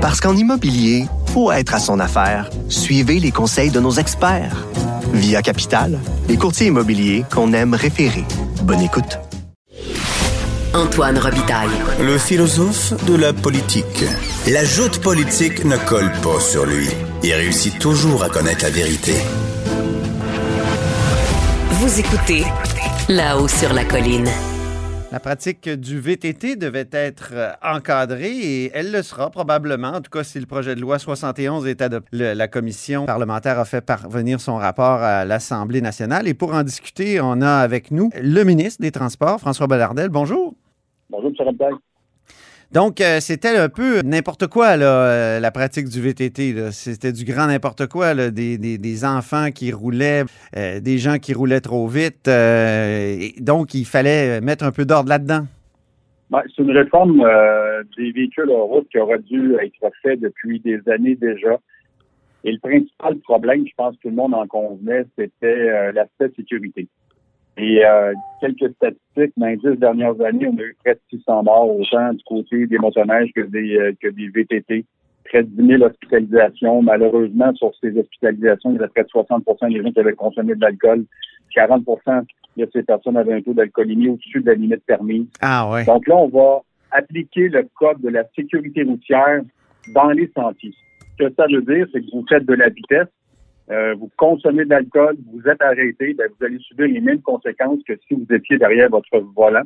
[0.00, 2.48] Parce qu'en immobilier, faut être à son affaire.
[2.70, 4.66] Suivez les conseils de nos experts.
[5.12, 8.24] Via Capital, les courtiers immobiliers qu'on aime référer.
[8.62, 9.18] Bonne écoute.
[10.72, 11.68] Antoine Robitaille.
[12.00, 14.04] Le philosophe de la politique.
[14.46, 16.88] La joute politique ne colle pas sur lui.
[17.22, 19.14] Il réussit toujours à connaître la vérité.
[21.72, 22.44] Vous écoutez
[23.08, 24.30] là-haut sur la colline.
[25.12, 30.10] La pratique du VTT devait être euh, encadrée et elle le sera probablement, en tout
[30.10, 32.16] cas si le projet de loi 71 est adopté.
[32.32, 37.20] la commission parlementaire a fait parvenir son rapport à l'Assemblée nationale et pour en discuter,
[37.20, 40.10] on a avec nous le ministre des Transports, François Ballardel.
[40.10, 40.54] Bonjour.
[41.10, 41.44] Bonjour, M.
[41.44, 41.74] Rabdal.
[42.72, 46.70] Donc, euh, c'était un peu n'importe quoi, là, euh, la pratique du VTT.
[46.70, 50.22] C'était du grand n'importe quoi, des, enfants qui roulaient,
[50.56, 52.30] euh, des gens qui roulaient trop vite.
[53.40, 55.46] donc, il fallait mettre un peu d'ordre là-dedans.
[56.30, 57.26] Ben, c'est une réforme
[57.96, 61.58] des véhicules en route qui aurait dû être faite depuis des années déjà.
[62.44, 66.86] Et le principal problème, je pense que tout le monde en convenait, c'était l'aspect sécurité.
[67.60, 71.42] Et euh, quelques statistiques, dans les dix dernières années, on a eu près de 600
[71.42, 74.86] morts, autant du côté des motoneiges que des, euh, que des VTT.
[75.24, 76.80] Près de 10 000 hospitalisations.
[76.80, 80.54] Malheureusement, sur ces hospitalisations, il y avait près de 60% des gens qui avaient consommé
[80.54, 81.04] de l'alcool.
[81.54, 82.24] 40%
[82.56, 85.26] de ces personnes avaient un taux d'alcoolémie au-dessus de la limite permise.
[85.42, 85.84] Ah ouais.
[85.84, 89.42] Donc là, on va appliquer le code de la sécurité routière
[89.94, 90.72] dans les sentiers.
[91.18, 93.08] Ce que ça veut dire, c'est que vous faites de la vitesse,
[93.70, 97.78] euh, vous consommez de l'alcool, vous êtes arrêté, ben, vous allez subir les mêmes conséquences
[97.86, 99.62] que si vous étiez derrière votre volant.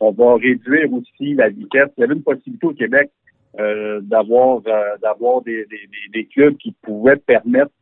[0.00, 1.88] On va réduire aussi la vitesse.
[1.96, 3.10] Il y avait une possibilité au Québec
[3.58, 5.66] euh, d'avoir euh, d'avoir des,
[6.12, 7.72] des, clubs qui pouvaient permettre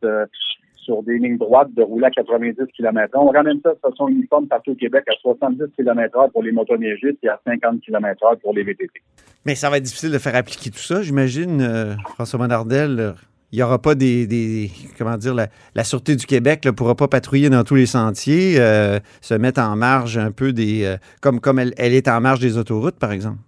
[0.75, 4.07] sur des lignes droites de rouler à 90 km h On ramène ça de façon
[4.07, 8.19] uniforme partout au Québec à 70 km h pour les motoneigistes et à 50 km
[8.21, 9.01] h pour les VTT.
[9.45, 13.13] Mais ça va être difficile de faire appliquer tout ça, j'imagine, François Manardel
[13.51, 17.49] il n'y aura pas des, comment dire la, sûreté du Québec ne pourra pas patrouiller
[17.49, 21.59] dans tous les sentiers, euh, se mettre en marge un peu des euh, comme comme
[21.59, 23.39] elle, est en marge des autoroutes par exemple.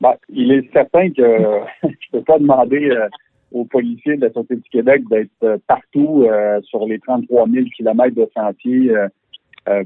[0.00, 1.22] Ben, il est certain que
[1.82, 3.08] je ne peux pas demander euh,
[3.50, 6.26] aux policiers de la sûreté du Québec d'être partout
[6.64, 8.92] sur les 33 000 kilomètres de sentiers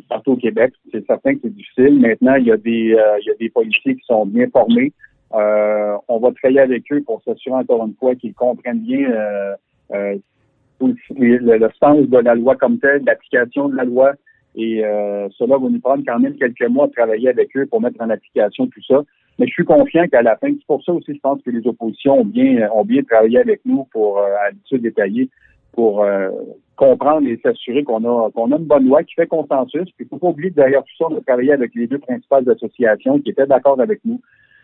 [0.09, 0.73] partout au Québec.
[0.91, 2.01] C'est certain que c'est difficile.
[2.01, 4.93] Maintenant, il y a des il y a des policiers qui sont bien formés.
[5.35, 9.55] Euh, on va travailler avec eux pour s'assurer encore une fois qu'ils comprennent bien euh,
[9.93, 10.17] euh
[10.81, 14.15] le, sens de la loi comme telle, l'application de la loi.
[14.57, 17.81] Et euh, cela va nous prendre quand même quelques mois de travailler avec eux pour
[17.81, 19.01] mettre en application tout ça.
[19.39, 21.65] Mais je suis confiant qu'à la fin, c'est pour ça aussi, je pense que les
[21.69, 25.31] oppositions ont bien ont bien travaillé avec nous pour euh, à l'étude détaillée
[25.73, 26.05] pour
[26.77, 29.89] comprendre et s'assurer qu'on a qu'on a une bonne loi qui fait consensus.
[29.97, 32.51] Puis il faut pas oublier derrière tout ça, on a travaillé avec les deux principales
[32.51, 34.21] associations qui étaient d'accord avec nous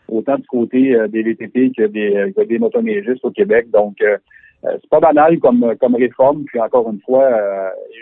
[0.08, 3.70] autant du côté euh, des VTT que des, euh, que des motoneigistes au Québec.
[3.70, 4.16] Donc, euh,
[4.62, 5.64] c'est pas banal comme,
[5.94, 6.44] réforme.
[6.44, 7.30] Puis encore une fois,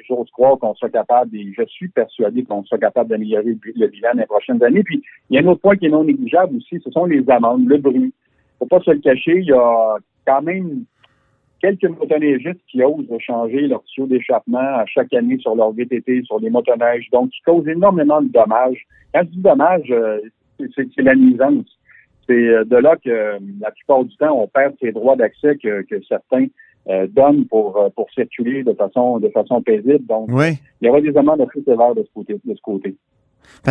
[0.09, 4.09] j'ose croire qu'on soit capable, et je suis persuadé qu'on soit capable d'améliorer le, bilan
[4.15, 4.83] dans les prochaines années.
[4.83, 7.29] Puis il y a un autre point qui est non négligeable aussi, ce sont les
[7.29, 8.15] amendes, le bruit.
[8.59, 9.97] Faut pas se le cacher, il y a
[10.27, 10.85] quand même
[11.61, 16.41] quelques motoneigistes qui osent changer leur tuyau d'échappement à chaque année sur leur VTT, sur
[16.41, 18.83] les motoneiges, donc qui causent énormément de dommages.
[19.13, 19.95] Quand je dis dommages,
[20.75, 21.67] c'est la nuisance
[22.29, 25.57] c'est euh, de là que euh, la plupart du temps, on perd ces droits d'accès
[25.57, 26.47] que, certains
[26.89, 30.07] euh, donnent pour, pour circuler de façon, de façon paisible.
[30.07, 32.35] Donc, il y aura des amendes assez sévères de ce côté.
[32.45, 32.97] De ce côté.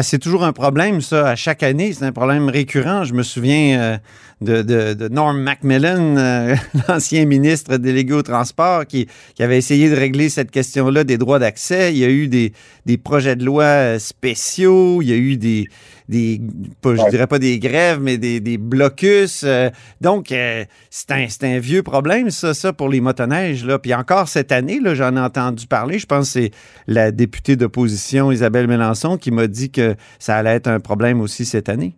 [0.01, 1.93] c'est toujours un problème, ça, à chaque année.
[1.93, 3.03] C'est un problème récurrent.
[3.03, 3.99] Je me souviens
[4.41, 6.15] de, de, Norm Macmillan,
[6.89, 11.39] l'ancien ministre délégué au transport, qui, qui, avait essayé de régler cette question-là des droits
[11.39, 11.93] d'accès.
[11.93, 12.51] Il y a eu des,
[12.85, 15.67] des projets de loi spéciaux, il y a eu des,
[16.07, 16.39] des
[16.81, 19.43] pas, je dirais pas des grèves, mais des, des blocus.
[19.43, 19.69] Euh,
[20.01, 23.65] donc, euh, c'est un, un, vieux problème, ça, ça, pour les motoneiges.
[23.65, 23.79] Là.
[23.79, 25.97] Puis encore cette année, j'en ai entendu parler.
[25.97, 26.51] Je pense que c'est
[26.87, 31.45] la députée d'opposition, Isabelle Mélenchon, qui m'a dit que ça allait être un problème aussi
[31.45, 31.95] cette année.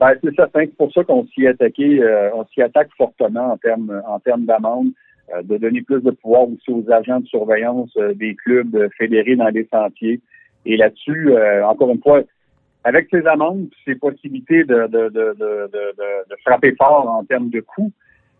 [0.00, 0.62] Ben, c'est certain.
[0.62, 4.44] C'est pour ça qu'on s'y attaqué, euh, on s'y attaque fortement en termes en termes
[4.44, 4.88] d'amende,
[5.44, 9.68] de donner plus de pouvoir aussi aux agents de surveillance des clubs fédérés dans les
[9.72, 10.20] sentiers.
[10.66, 11.32] Et là-dessus,
[11.64, 12.22] encore une fois,
[12.84, 17.92] avec ces amendes, ces possibilités de, de, de, de, frapper fort en termes de coûts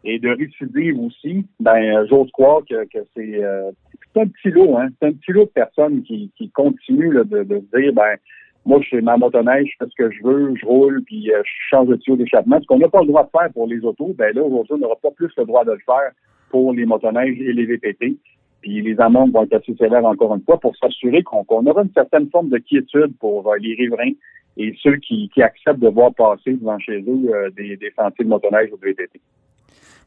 [0.04, 3.70] et de récidive aussi, ben j'ose croire que, que c'est euh,
[4.16, 4.88] un petit lot, hein.
[4.98, 8.16] C'est un petit lot de personnes qui, qui continuent de, de dire ben
[8.64, 11.42] moi je fais ma motoneige, je fais ce que je veux, je roule, puis euh,
[11.44, 12.60] je change de tuyau d'échappement.
[12.60, 14.78] Ce qu'on n'a pas le droit de faire pour les autos, ben là, aujourd'hui, on
[14.78, 16.12] n'aura pas plus le droit de le faire
[16.50, 18.16] pour les motoneiges et les VTT.
[18.62, 21.92] Puis les amendes vont être assez sévères encore une fois pour s'assurer qu'on aura une
[21.92, 24.12] certaine forme de quiétude pour euh, les riverains
[24.56, 28.30] et ceux qui, acceptent de voir passer devant chez eux euh, des, des, sentiers de
[28.30, 29.20] motoneige ou de VTT.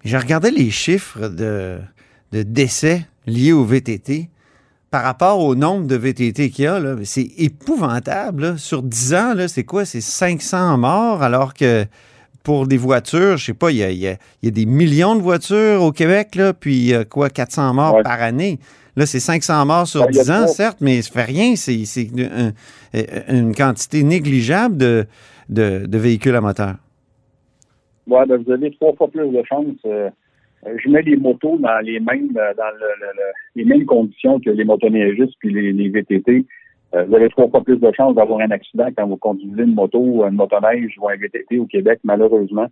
[0.03, 1.79] Je regardais les chiffres de,
[2.31, 4.29] de décès liés au VTT
[4.91, 8.57] par rapport au nombre de VTT qu'il y a, c'est épouvantable.
[8.57, 9.83] Sur 10 ans, c'est quoi?
[9.83, 11.85] C'est 500 morts, alors que
[12.45, 16.35] pour des voitures, je sais pas, il y a, des millions de voitures au Québec,
[16.35, 18.59] là, puis quoi, 400 morts par année.
[18.95, 21.55] Là, c'est 500 morts sur 10 ans, certes, mais ça fait rien.
[21.55, 21.83] C'est
[23.27, 25.05] une, quantité négligeable de,
[25.49, 26.75] de, véhicules à moteur.
[28.07, 29.65] Oui, ben, vous avez trois fois plus de chances.
[29.85, 30.09] Euh,
[30.83, 32.71] je mets les motos dans les mêmes dans
[33.55, 36.45] les mêmes conditions que les motoneigistes puis les, les VTT.
[36.95, 39.73] Euh, vous avez trois fois plus de chances d'avoir un accident quand vous conduisez une
[39.73, 42.67] moto, une motoneige ou un VTT au Québec, malheureusement.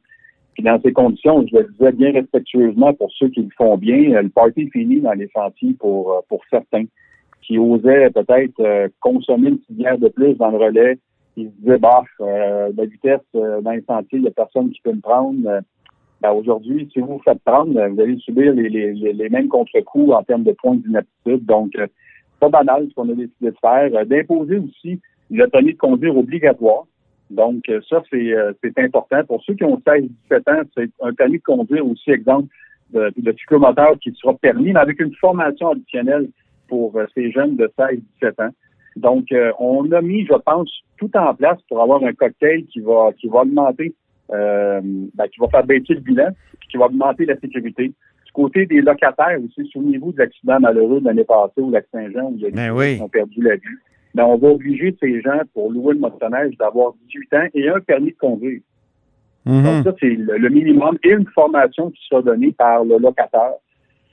[0.54, 4.14] Puis dans ces conditions, je le disais bien respectueusement pour ceux qui le font bien,
[4.14, 6.86] euh, le party est fini dans les sentiers pour, euh, pour certains
[7.42, 10.98] qui osaient peut-être consommer une bière de plus dans le relais.
[11.36, 14.94] Ils se disaient, bah, la vitesse dans les sentiers, il n'y a personne qui peut
[14.94, 15.62] me prendre.
[16.22, 20.44] Ben, aujourd'hui, si vous vous faites prendre, vous allez subir les mêmes contre-coups en termes
[20.44, 21.46] de points d'inaptitude.
[21.46, 21.74] Donc,
[22.50, 23.90] pas banal ce qu'on a décidé de faire.
[23.94, 25.00] Euh, d'imposer aussi
[25.30, 26.84] le permis de conduire obligatoire.
[27.30, 29.24] Donc, euh, ça, euh, c'est important.
[29.26, 32.50] Pour ceux qui ont 16-17 ans, c'est un permis de conduire aussi, exemple,
[32.92, 36.30] de, de cyclomoteur qui sera permis, mais avec une formation additionnelle
[36.68, 38.52] pour ces jeunes de 16-17 ans.
[38.96, 39.26] Donc,
[39.60, 43.28] on a mis, je pense, tout en place pour avoir un cocktail qui va qui
[43.28, 43.96] va augmenter,
[44.30, 46.30] ben, qui va faire baisser le bilan,
[46.70, 47.92] qui va augmenter la sécurité
[48.34, 52.36] côté des locataires aussi, souvenez-vous de l'accident malheureux de l'année passée au lac Saint-Jean où
[52.36, 53.78] il y a des ben gens qui ont perdu la vie.
[54.16, 57.80] Ben, on va obliger ces gens, pour louer le motoneige, d'avoir 18 ans et un
[57.80, 58.62] permis de conduire.
[59.46, 59.64] Mhm.
[59.64, 63.54] Donc, ça, c'est le, minimum et une formation qui sera donnée par le locataire.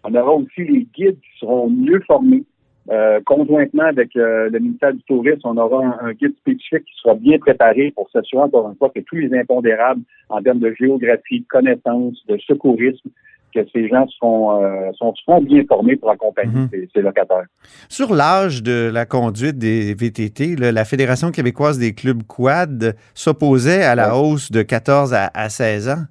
[0.05, 2.45] On aura aussi les guides qui seront mieux formés.
[2.91, 7.01] Euh, conjointement avec euh, le ministère du Tourisme, on aura un, un, guide spécifique qui
[7.01, 10.01] sera bien préparé pour s'assurer encore une fois que tous les impondérables
[10.31, 13.11] en termes de géographie, de connaissances, de secourisme
[13.55, 16.69] que ces gens seront, euh, bien formés pour accompagner mhm.
[16.95, 17.47] ces, locataires.
[17.89, 23.95] Sur l'âge de la conduite des VTT, la Fédération québécoise des clubs quad s'opposait à
[23.95, 26.05] la hausse de 14 à, 16 ans.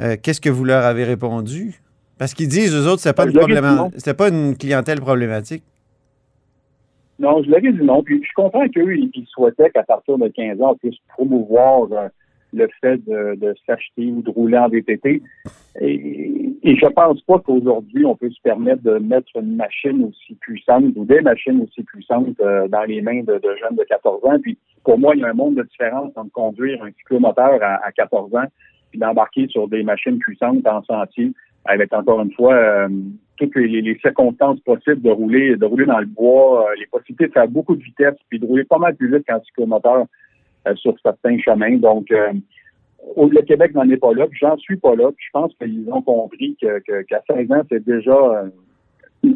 [0.00, 1.80] Euh, qu'est-ce que vous leur avez répondu?
[2.18, 5.64] Parce qu'ils disent, eux autres, ce pas, une pas une clientèle problématique.
[7.18, 8.02] Non, je leur ai dit non.
[8.02, 12.08] Puis je comprends qu'eux, ils souhaitaient qu'à partir de 15 ans, on puisse promouvoir euh,
[12.52, 15.22] le fait de, s'acheter ou de rouler en VTT.
[15.80, 20.34] Et, et je pense pas qu'aujourd'hui, on peut se permettre de mettre une machine aussi
[20.36, 24.38] puissante ou des machines aussi puissantes euh, dans les mains de, jeunes de 14 ans.
[24.40, 27.90] Puis pour moi, il y a un monde de différence entre conduire un cyclomoteur à,
[27.92, 28.46] 14 ans
[28.90, 31.32] puis d'embarquer sur des machines puissantes en sentier
[31.64, 32.88] avec encore une fois euh,
[33.38, 37.32] toutes les, circonstances possibles de rouler, de rouler dans le bois, euh, les possibilités de
[37.32, 40.06] faire beaucoup de vitesse, puis de rouler pas mal plus vite qu'un cyclomoteur
[40.76, 41.76] sur certains chemins.
[41.76, 42.32] Donc, euh,
[43.16, 45.10] le Québec n'en est pas là, puis j'en suis pas là.
[45.16, 47.04] Puis je pense qu'ils ont compris qu'à que,
[47.34, 48.48] 16 ans, c'est déjà euh,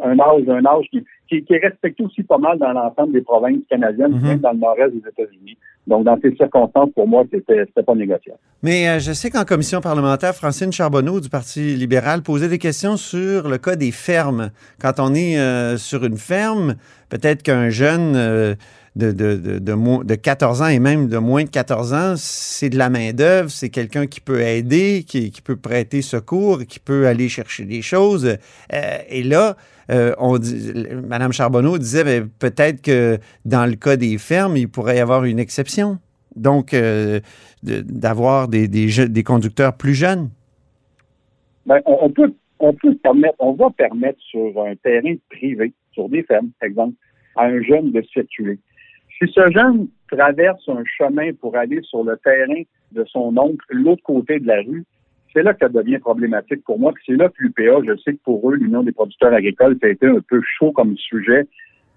[0.02, 3.62] un âge, un âge qui, qui, est respecté aussi pas mal dans l'ensemble des provinces
[3.68, 4.26] canadiennes, mm-hmm.
[4.26, 5.56] même dans le nord-est des États-Unis.
[5.86, 8.38] Donc, dans ces circonstances, pour moi, c'était pas négociable.
[8.64, 13.48] Mais je sais qu'en commission parlementaire, Francine Charbonneau du Parti libéral posait des questions sur
[13.48, 14.50] le cas des fermes.
[14.80, 16.74] Quand on est sur une ferme,
[17.08, 18.56] peut-être qu'un jeune
[18.96, 22.88] de, de, de, 14 ans et même de moins de 14 ans, c'est de la
[22.88, 27.82] main-d'œuvre, c'est quelqu'un qui peut aider, qui, peut prêter secours, qui peut aller chercher des
[27.82, 28.38] choses.
[28.72, 29.56] Euh, et là,
[29.90, 30.72] euh, on dit,
[31.06, 35.24] Mme Charbonneau disait ben, peut-être que dans le cas des fermes, il pourrait y avoir
[35.24, 35.98] une exception.
[36.34, 37.20] Donc, euh,
[37.62, 40.30] d'avoir des, des, des, conducteurs plus jeunes.
[41.66, 46.50] On, peut, on peut permettre, on va permettre sur un terrain privé, sur des fermes,
[46.60, 46.94] par exemple,
[47.36, 48.58] à un jeune de circuler.
[49.18, 54.02] Si ce jeune traverse un chemin pour aller sur le terrain de son oncle, l'autre
[54.02, 54.84] côté de la rue,
[55.32, 56.92] c'est là que ça devient problématique pour moi.
[57.04, 59.90] c'est là que l'UPA, je sais que pour eux, l'Union des producteurs agricoles, ça a
[59.90, 61.46] été un peu chaud comme sujet.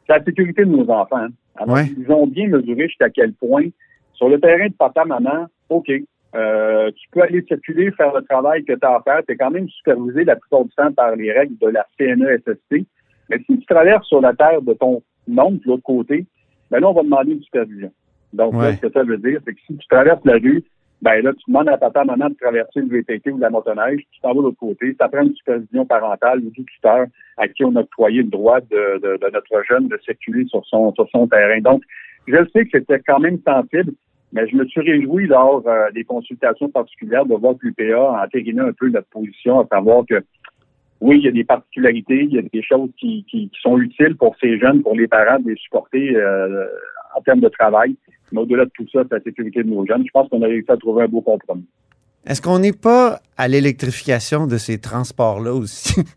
[0.07, 1.27] C'est la sécurité de nos enfants.
[1.55, 3.67] Alors, ils ont bien mesuré jusqu'à quel point,
[4.13, 5.91] sur le terrain de papa, maman, OK,
[6.35, 9.21] euh, tu peux aller circuler, faire le travail que tu as à faire.
[9.25, 12.85] Tu es quand même supervisé la plupart du temps par les règles de la CNESST.
[13.29, 15.01] Mais si tu traverses sur la terre de ton
[15.37, 16.25] oncle, de l'autre côté,
[16.71, 17.91] ben là, on va demander une supervision.
[18.33, 20.63] Donc, ce que ça veut dire, c'est que si tu traverses la rue,
[21.01, 24.19] ben là, tu demandes à papa, maman de traverser le VTT ou la motoneige, tu
[24.21, 27.05] t'en vas de l'autre côté, ça prend une supervision parentale ou du tuteur
[27.37, 30.93] à qui on a octroyé le droit de, de, notre jeune de circuler sur son,
[30.93, 31.61] sur son terrain.
[31.61, 31.83] Donc,
[32.27, 33.93] je sais que c'était quand même sensible,
[34.33, 38.25] mais je me suis réjoui lors euh, des consultations particulières de voir que l'UPA a
[38.25, 40.21] entériné un peu notre position, à savoir que
[41.01, 44.17] oui, il y a des particularités, il y a des choses qui, qui, sont utiles
[44.17, 46.65] pour ces jeunes, pour les parents, de les supporter euh,
[47.15, 47.95] en termes de travail.
[48.31, 50.03] Mais au-delà de tout ça, c'est la sécurité de nos jeunes.
[50.05, 51.65] Je pense qu'on a réussi à trouver un beau compromis.
[52.25, 55.95] Est-ce qu'on n'est pas à l'électrification de ces transports-là aussi?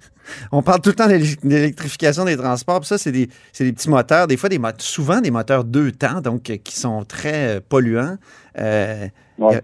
[0.52, 2.80] On parle tout le temps de l'électrification des transports.
[2.80, 6.20] Puis ça, c'est des, des, petits moteurs, des fois, des souvent des moteurs deux temps,
[6.20, 8.16] donc euh, qui sont très euh, polluants.
[8.56, 9.08] Il euh,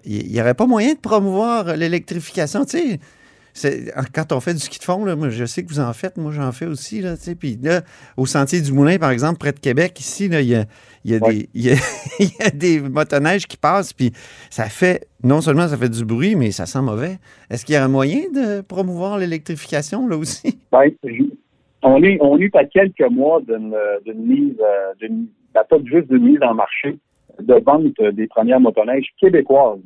[0.07, 2.65] n'y aurait pas moyen de promouvoir l'électrification?
[2.65, 3.01] Tu sais,
[4.15, 6.17] quand on fait du ski de fond, là, moi, je sais que vous en faites,
[6.17, 7.01] moi j'en fais aussi.
[7.01, 7.83] Là, puis là,
[8.17, 10.65] au Sentier du Moulin, par exemple, près de Québec, ici, il y a,
[11.05, 14.13] y, a des, y, a, des motoneiges qui passent, puis
[14.51, 17.19] ça fait, non seulement ça fait du bruit, mais ça sent mauvais.
[17.51, 20.59] Est-ce qu'il y a un moyen de promouvoir l'électrification là aussi?
[20.73, 20.91] Bien,
[21.83, 23.75] on est, on est à quelques mois d'une
[24.15, 26.99] mise, euh, d'une, ben, pas juste d'une mise en marché
[27.41, 27.85] de vente
[28.15, 29.79] des premières motoneiges québécoises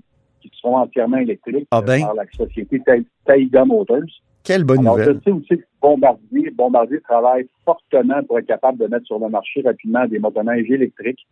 [0.48, 2.00] qui seront entièrement électriques ah ben.
[2.00, 2.82] par la société
[3.24, 4.00] Taiga Motors.
[4.44, 5.20] Quelle bonne Alors, nouvelle.
[5.24, 9.62] Sais aussi que Bombardier, Bombardier travaille fortement pour être capable de mettre sur le marché
[9.64, 11.26] rapidement des motoneiges électriques.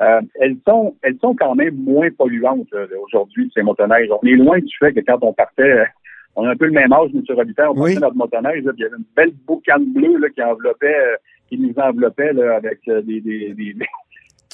[0.00, 2.68] Euh, elles sont elles sont quand même moins polluantes
[3.04, 4.08] aujourd'hui, ces motoneiges.
[4.10, 5.86] On est loin du fait que quand on partait,
[6.36, 7.22] on a un peu le même âge, M.
[7.34, 10.86] Robitaille, on partait notre motoneige, il y avait une belle boucane bleue là, qui enveloppait,
[10.86, 11.16] euh,
[11.48, 13.74] qui nous enveloppait là, avec euh, des, des, des,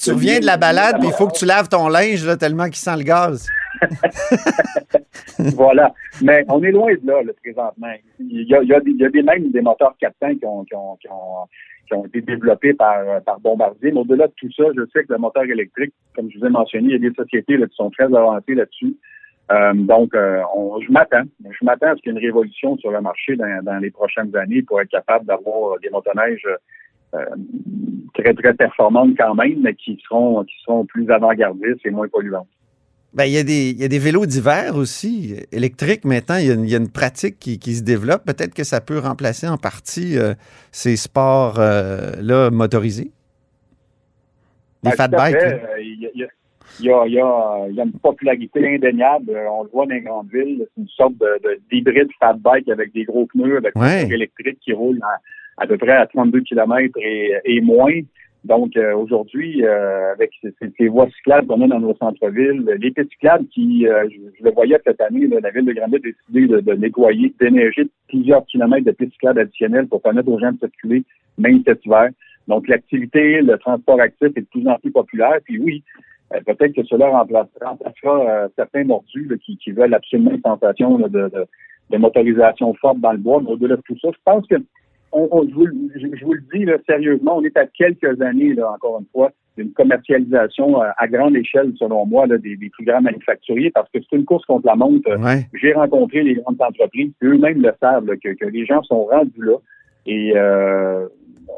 [0.01, 2.65] Tu reviens de la balade, mais il faut que tu laves ton linge là, tellement
[2.65, 3.49] qu'il sent le gaz.
[5.55, 5.93] voilà.
[6.21, 7.93] Mais on est loin de là, présentement.
[8.19, 10.63] Il y a, il y a, des, il des, même des moteurs 400 qui ont,
[10.65, 13.03] qui ont, été développés par,
[13.41, 13.91] Bombardier.
[13.91, 16.49] Mais au-delà de tout ça, je sais que le moteur électrique, comme je vous ai
[16.49, 18.95] mentionné, il y a des sociétés qui sont très avancées là-dessus.
[19.51, 20.41] Euh, donc, euh,
[20.85, 21.23] je m'attends.
[21.43, 23.91] Je m'attends à ce qu'il y ait une révolution sur le marché dans, dans les
[23.91, 26.47] prochaines années pour être capable d'avoir des motoneiges
[27.13, 27.25] euh,
[28.15, 32.47] très, très performantes quand même, mais qui seront, qui seront plus avant-gardistes et moins polluantes.
[33.13, 36.37] Ben, il, y a des, il y a des vélos d'hiver aussi, électriques maintenant.
[36.37, 38.25] Il y a une, il y a une pratique qui, qui, se développe.
[38.25, 40.33] Peut-être que ça peut remplacer en partie euh,
[40.71, 43.11] ces sports-là motorisés.
[44.81, 45.35] Des ben, fat bikes.
[45.79, 46.25] Il y, a,
[46.79, 49.39] il, y a, il, y a, une popularité indéniable.
[49.47, 50.65] On le voit dans les grandes villes.
[50.73, 51.13] C'est une sorte
[51.71, 54.05] d'hybride de, fat bike avec des gros pneus, avec ouais.
[54.05, 57.93] des électriques qui roulent à, à, peu près à 32 km et, et moins.
[58.43, 62.91] Donc euh, aujourd'hui, euh, avec ces, ces, voies cyclables qu'on a dans nos centres-villes, les
[62.91, 63.09] pistes
[63.51, 66.47] qui, euh, je, je, le voyais cette année, là, la ville de Granby a décidé
[66.47, 70.57] de, de nettoyer, d'énerger plusieurs kilomètres de pistes cyclables additionnelles pour permettre aux gens de
[70.57, 71.03] circuler,
[71.37, 72.09] même cet hiver.
[72.49, 75.37] Donc l'activité, le transport actif est de plus en plus populaire.
[75.45, 75.83] Puis oui,
[76.33, 80.41] euh, peut-être que cela remplacera, remplacera euh, certains mordus là, qui, qui, veulent absolument une
[80.41, 81.45] sensation là, de, de,
[81.91, 83.41] de, motorisation forte dans le bois.
[83.41, 84.55] Mais au-delà de tout ça, je pense que
[85.13, 88.21] on, on, je, vous, je, je, vous, le dis là, sérieusement, on est à quelques
[88.21, 92.55] années, là, encore une fois, d'une commercialisation à, à, grande échelle, selon moi, là, des,
[92.55, 95.09] des, plus grands manufacturiers, parce que c'est une course contre la montre.
[95.17, 95.45] Ouais.
[95.53, 99.31] J'ai rencontré les grandes entreprises, eux-mêmes le savent, là, que, que, les gens sont rendus
[99.37, 99.57] là.
[100.05, 101.07] Et euh,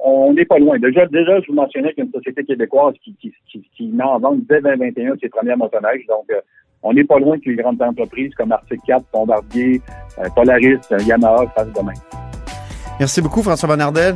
[0.04, 0.78] on n'est pas loin.
[0.78, 3.88] Déjà, déjà, je vous mentionnais qu'il y a une société québécoise qui, qui, qui, qui
[3.88, 6.06] met en vente dès 2021 ses premières motoneiges.
[6.08, 6.42] Donc, euh,
[6.84, 9.82] on n'est pas loin que les grandes entreprises comme Arctic 4, Bombardier,
[10.20, 11.94] euh, Polaris, Yamaha fassent demain.
[13.00, 14.16] Merci beaucoup, François Bonnardel.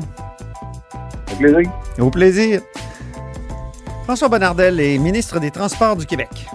[1.32, 1.72] Au plaisir.
[2.00, 2.62] Au plaisir.
[4.06, 6.48] François Bonnardel est ministre des Transports du Québec.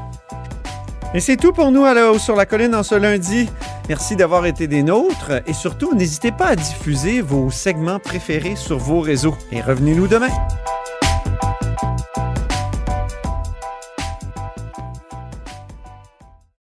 [1.15, 3.49] Et c'est tout pour nous à la sur la colline en ce lundi.
[3.89, 8.79] Merci d'avoir été des nôtres et surtout, n'hésitez pas à diffuser vos segments préférés sur
[8.79, 9.37] vos réseaux.
[9.53, 10.31] Et revenez-nous demain.